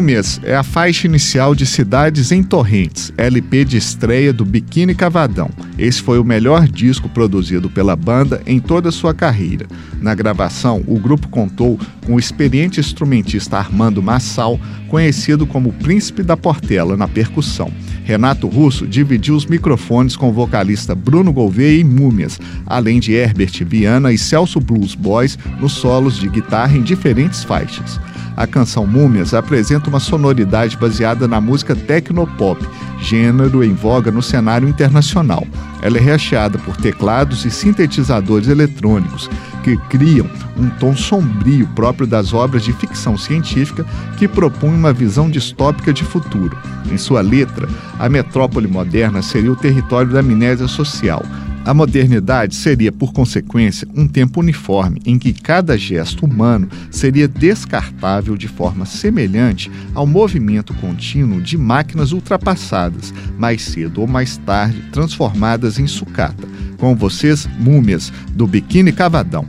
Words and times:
Múmias 0.00 0.40
é 0.42 0.56
a 0.56 0.62
faixa 0.62 1.06
inicial 1.06 1.54
de 1.54 1.66
Cidades 1.66 2.32
em 2.32 2.42
Torrentes, 2.42 3.12
LP 3.18 3.66
de 3.66 3.76
estreia 3.76 4.32
do 4.32 4.46
Biquíni 4.46 4.94
Cavadão. 4.94 5.50
Esse 5.78 6.00
foi 6.00 6.18
o 6.18 6.24
melhor 6.24 6.66
disco 6.66 7.06
produzido 7.06 7.68
pela 7.68 7.94
banda 7.94 8.40
em 8.46 8.58
toda 8.58 8.90
sua 8.90 9.12
carreira. 9.12 9.66
Na 10.00 10.14
gravação, 10.14 10.82
o 10.86 10.98
grupo 10.98 11.28
contou 11.28 11.78
com 12.06 12.14
o 12.14 12.18
experiente 12.18 12.80
instrumentista 12.80 13.58
Armando 13.58 14.02
Massal, 14.02 14.58
conhecido 14.88 15.46
como 15.46 15.70
Príncipe 15.70 16.22
da 16.22 16.34
Portela 16.34 16.96
na 16.96 17.06
percussão. 17.06 17.70
Renato 18.04 18.48
Russo 18.48 18.86
dividiu 18.86 19.34
os 19.34 19.46
microfones 19.46 20.16
com 20.16 20.28
o 20.28 20.32
vocalista 20.32 20.94
Bruno 20.94 21.32
Gouveia 21.32 21.80
em 21.80 21.84
Múmias, 21.84 22.40
além 22.66 22.98
de 22.98 23.12
Herbert 23.12 23.64
Viana 23.64 24.12
e 24.12 24.18
Celso 24.18 24.60
Blues 24.60 24.94
Boys 24.94 25.38
nos 25.60 25.72
solos 25.72 26.18
de 26.18 26.28
guitarra 26.28 26.76
em 26.76 26.82
diferentes 26.82 27.44
faixas. 27.44 28.00
A 28.36 28.46
canção 28.46 28.86
Múmias 28.86 29.34
apresenta 29.34 29.90
uma 29.90 30.00
sonoridade 30.00 30.76
baseada 30.76 31.28
na 31.28 31.40
música 31.40 31.76
tecnopop, 31.76 32.64
gênero 33.02 33.62
em 33.62 33.74
voga 33.74 34.10
no 34.10 34.22
cenário 34.22 34.68
internacional. 34.68 35.46
Ela 35.82 35.98
é 35.98 36.00
recheada 36.00 36.58
por 36.58 36.76
teclados 36.76 37.44
e 37.44 37.50
sintetizadores 37.50 38.48
eletrônicos 38.48 39.28
que 39.62 39.76
criam 39.88 40.28
um 40.56 40.68
tom 40.70 40.96
sombrio 40.96 41.66
próprio 41.74 42.06
das 42.06 42.32
obras 42.32 42.64
de 42.64 42.72
ficção 42.72 43.16
científica 43.16 43.84
que 44.16 44.28
propõem 44.28 44.74
uma 44.74 44.92
visão 44.92 45.30
distópica 45.30 45.92
de 45.92 46.04
futuro. 46.04 46.56
Em 46.90 46.98
sua 46.98 47.20
letra, 47.20 47.68
a 47.98 48.08
metrópole 48.08 48.66
moderna 48.66 49.22
seria 49.22 49.52
o 49.52 49.56
território 49.56 50.12
da 50.12 50.20
amnésia 50.20 50.68
social, 50.68 51.22
a 51.64 51.74
modernidade 51.74 52.54
seria, 52.54 52.90
por 52.90 53.12
consequência, 53.12 53.86
um 53.94 54.08
tempo 54.08 54.40
uniforme 54.40 55.00
em 55.04 55.18
que 55.18 55.32
cada 55.32 55.76
gesto 55.76 56.24
humano 56.24 56.68
seria 56.90 57.28
descartável 57.28 58.36
de 58.36 58.48
forma 58.48 58.86
semelhante 58.86 59.70
ao 59.94 60.06
movimento 60.06 60.72
contínuo 60.74 61.40
de 61.40 61.58
máquinas 61.58 62.12
ultrapassadas, 62.12 63.12
mais 63.38 63.62
cedo 63.62 64.00
ou 64.00 64.06
mais 64.06 64.38
tarde 64.38 64.82
transformadas 64.90 65.78
em 65.78 65.86
sucata. 65.86 66.48
Com 66.80 66.96
vocês, 66.96 67.46
Múmias, 67.58 68.10
do 68.30 68.46
Biquíni 68.46 68.90
Cavadão. 68.90 69.46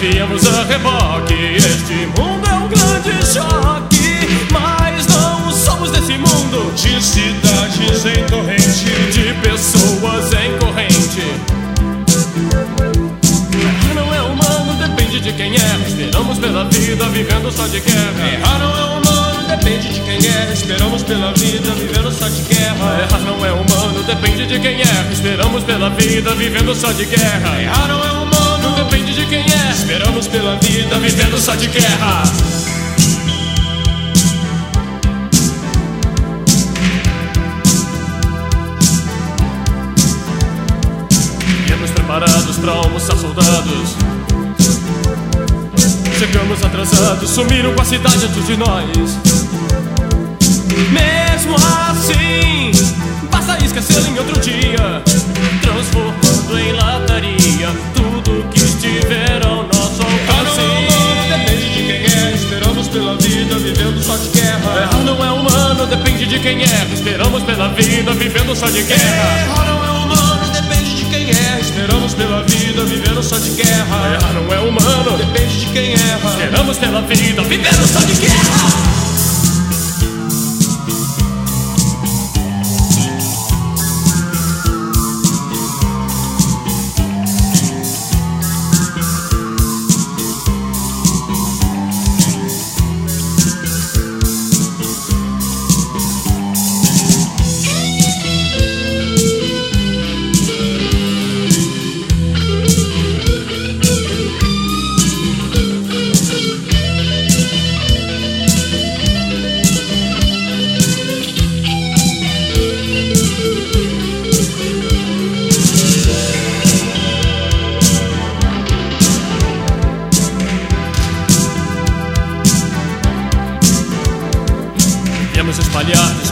Viemos 0.00 0.46
a 0.46 0.64
reboque. 0.64 1.34
Este 1.56 2.06
mundo 2.18 2.46
é 2.48 2.54
um 2.54 2.68
grande 2.68 3.12
choque, 3.26 4.48
mas 4.50 5.06
não 5.06 5.52
somos 5.52 5.90
desse 5.90 6.16
mundo. 6.16 6.72
De 6.74 7.02
cidades 7.02 8.06
em 8.06 8.24
torrente, 8.24 9.12
de 9.12 9.34
pessoas 9.42 10.32
em 10.32 10.58
corrente. 10.58 11.26
Não 13.94 14.14
é 14.14 14.22
humano, 14.22 14.74
depende 14.78 15.20
de 15.20 15.32
quem 15.34 15.54
é. 15.54 15.86
Esperamos 15.86 16.38
pela 16.38 16.64
vida, 16.64 17.04
vivendo 17.10 17.52
só 17.52 17.66
de 17.66 17.80
guerra. 17.80 18.32
Errar 18.32 18.58
não 18.58 18.78
é 18.78 18.84
humano, 18.84 19.09
depende 19.60 19.92
de 19.92 20.00
quem 20.00 20.16
é. 20.16 20.52
Esperamos 20.52 21.02
pela 21.02 21.32
vida, 21.32 21.70
vivendo 21.74 22.10
só 22.12 22.28
de 22.28 22.42
guerra. 22.42 23.02
Errar 23.02 23.20
não 23.20 23.44
é 23.44 23.52
humano, 23.52 24.02
depende 24.04 24.46
de 24.46 24.58
quem 24.58 24.80
é. 24.80 25.12
Esperamos 25.12 25.62
pela 25.64 25.90
vida, 25.90 26.34
vivendo 26.34 26.74
só 26.74 26.92
de 26.92 27.04
guerra. 27.04 27.60
Errar 27.60 27.88
não 27.88 28.04
é 28.04 28.12
humano 28.12 28.30
depende 28.84 29.14
de 29.14 29.26
quem 29.26 29.40
é. 29.40 29.70
Esperamos 29.72 30.26
pela 30.26 30.56
vida, 30.56 30.98
vivendo 30.98 31.38
só 31.38 31.54
de 31.54 31.66
guerra. 31.68 32.22
Viemos 41.66 41.90
preparados 41.90 42.56
pra 42.56 42.72
almoçar 42.72 43.16
soldados. 43.16 43.96
Chegamos 46.18 46.62
atrasados, 46.62 47.30
sumiram 47.30 47.72
com 47.74 47.80
a 47.80 47.84
cidade 47.86 48.26
antes 48.26 48.46
de 48.46 48.54
nós. 48.54 49.39
Mesmo 50.90 51.54
assim, 51.56 52.72
basta 53.30 53.62
esquecê-lo 53.64 54.06
em 54.08 54.18
outro 54.18 54.40
dia, 54.40 55.02
transformando 55.62 56.58
em 56.58 56.72
lataria 56.72 57.68
tudo 57.94 58.44
que 58.50 58.58
estiver 58.58 59.44
ao 59.46 59.64
nosso 59.64 60.02
alcance. 60.02 60.60
Depende 61.28 61.68
de 61.70 61.82
quem 61.86 62.02
é, 62.04 62.34
esperamos 62.34 62.88
pela 62.88 63.16
vida, 63.16 63.54
vivendo 63.58 64.02
só 64.02 64.16
de 64.16 64.28
guerra. 64.28 64.82
Errar 64.82 65.04
não 65.04 65.24
é 65.24 65.32
humano, 65.32 65.86
depende 65.86 66.26
de 66.26 66.38
quem 66.38 66.62
é, 66.62 66.88
esperamos 66.92 67.42
pela 67.44 67.68
vida, 67.68 68.12
vivendo 68.12 68.54
só 68.56 68.66
de 68.68 68.82
guerra. 68.82 69.44
Errar 69.44 69.66
não 69.66 69.84
é 69.84 69.90
humano, 69.90 70.52
depende 70.52 70.96
de 70.96 71.04
quem 71.04 71.30
é, 71.30 71.60
esperamos 71.60 72.14
pela 72.14 72.42
vida, 72.42 72.84
vivendo 72.84 73.22
só 73.22 73.38
de 73.38 73.50
guerra. 73.50 74.14
Errar 74.14 74.32
não 74.32 74.52
é 74.52 74.58
humano, 74.60 75.18
depende 75.18 75.60
de 75.60 75.66
quem 75.66 75.92
erra, 75.92 76.30
esperamos 76.30 76.78
pela 76.78 77.02
vida, 77.02 77.42
vivendo 77.42 77.86
só 77.86 78.00
de 78.00 78.14
guerra. 78.14 79.19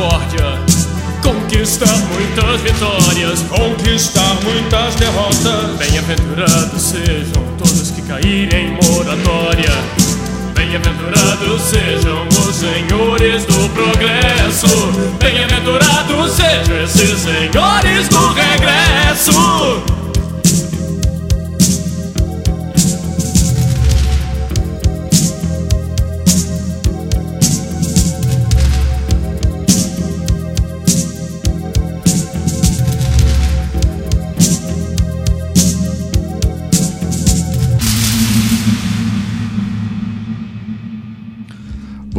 misericórdia. 0.00 0.80
Conquistar 1.22 1.96
muitas 2.08 2.60
vitórias, 2.62 3.42
conquistar 3.42 4.38
muitas 4.42 4.94
derrotas. 4.96 5.76
Bem-aventurados 5.78 6.82
sejam 6.82 7.44
todos 7.58 7.90
que 7.90 8.02
caírem 8.02 8.68
em 8.68 8.92
moratória. 8.92 9.70
Bem-aventurados 10.54 11.62
sejam 11.62 12.26
os 12.28 12.56
senhores 12.56 13.44
do 13.44 13.68
planeta. 13.74 13.79